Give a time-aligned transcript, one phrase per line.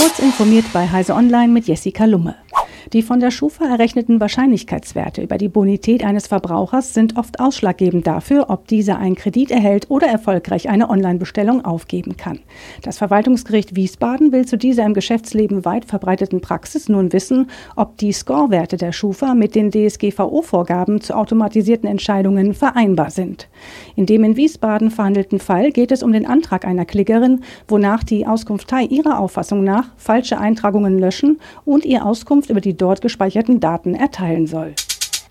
[0.00, 2.34] Kurz informiert bei Heise Online mit Jessica Lumme.
[2.92, 8.46] Die von der Schufa errechneten Wahrscheinlichkeitswerte über die Bonität eines Verbrauchers sind oft ausschlaggebend dafür,
[8.48, 12.40] ob dieser einen Kredit erhält oder erfolgreich eine Online-Bestellung aufgeben kann.
[12.82, 18.12] Das Verwaltungsgericht Wiesbaden will zu dieser im Geschäftsleben weit verbreiteten Praxis nun wissen, ob die
[18.12, 23.48] Scorewerte der Schufa mit den DSGVO-Vorgaben zu automatisierten Entscheidungen vereinbar sind.
[23.96, 28.26] In dem in Wiesbaden verhandelten Fall geht es um den Antrag einer Klickerin, wonach die
[28.26, 33.94] Auskunftei ihrer Auffassung nach falsche Eintragungen löschen und ihr Auskunft über die dort gespeicherten Daten
[33.96, 34.74] erteilen soll.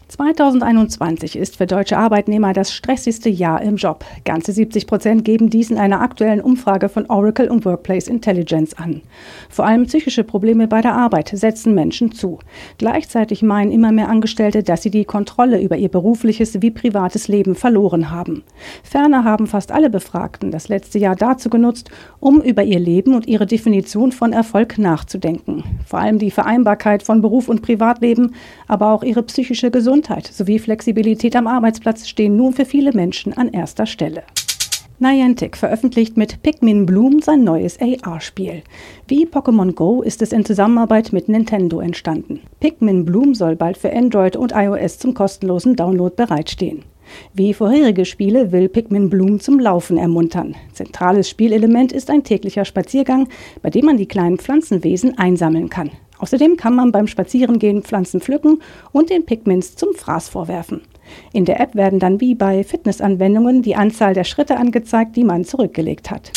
[0.09, 4.03] 2021 ist für deutsche Arbeitnehmer das stressigste Jahr im Job.
[4.25, 9.01] Ganze 70 Prozent geben dies in einer aktuellen Umfrage von Oracle und Workplace Intelligence an.
[9.49, 12.39] Vor allem psychische Probleme bei der Arbeit setzen Menschen zu.
[12.79, 17.53] Gleichzeitig meinen immer mehr Angestellte, dass sie die Kontrolle über ihr berufliches wie privates Leben
[17.53, 18.41] verloren haben.
[18.83, 23.27] Ferner haben fast alle Befragten das letzte Jahr dazu genutzt, um über ihr Leben und
[23.27, 25.63] ihre Definition von Erfolg nachzudenken.
[25.85, 28.33] Vor allem die Vereinbarkeit von Beruf und Privatleben,
[28.67, 33.33] aber auch ihre psychische Gesundheit Gesundheit sowie Flexibilität am Arbeitsplatz stehen nun für viele Menschen
[33.33, 34.23] an erster Stelle.
[34.99, 38.63] Niantic veröffentlicht mit Pikmin Bloom sein neues AR-Spiel.
[39.09, 42.39] Wie Pokémon Go ist es in Zusammenarbeit mit Nintendo entstanden.
[42.61, 46.83] Pikmin Bloom soll bald für Android und iOS zum kostenlosen Download bereitstehen.
[47.33, 50.55] Wie vorherige Spiele will Pikmin Bloom zum Laufen ermuntern.
[50.71, 53.27] Zentrales Spielelement ist ein täglicher Spaziergang,
[53.61, 55.91] bei dem man die kleinen Pflanzenwesen einsammeln kann.
[56.19, 60.81] Außerdem kann man beim Spazierengehen Pflanzen pflücken und den Pigments zum Fraß vorwerfen.
[61.33, 65.43] In der App werden dann wie bei Fitnessanwendungen die Anzahl der Schritte angezeigt, die man
[65.43, 66.31] zurückgelegt hat.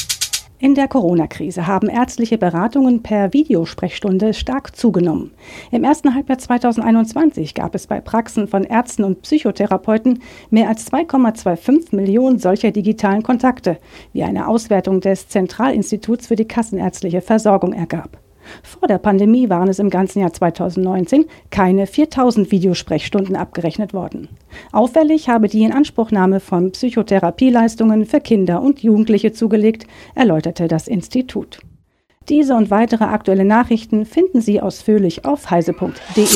[0.62, 5.32] In der Corona-Krise haben ärztliche Beratungen per Videosprechstunde stark zugenommen.
[5.72, 11.96] Im ersten Halbjahr 2021 gab es bei Praxen von Ärzten und Psychotherapeuten mehr als 2,25
[11.96, 13.78] Millionen solcher digitalen Kontakte,
[14.12, 18.20] wie eine Auswertung des Zentralinstituts für die kassenärztliche Versorgung ergab.
[18.62, 24.28] Vor der Pandemie waren es im ganzen Jahr 2019 keine 4000 Videosprechstunden abgerechnet worden.
[24.72, 31.60] Auffällig habe die Inanspruchnahme von Psychotherapieleistungen für Kinder und Jugendliche zugelegt, erläuterte das Institut.
[32.28, 36.26] Diese und weitere aktuelle Nachrichten finden Sie ausführlich auf heise.de.